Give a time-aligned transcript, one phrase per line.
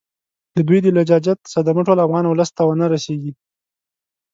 [0.55, 3.31] د دوی د لجاجت صدمه ټول افغان اولس ته ونه رسیږي.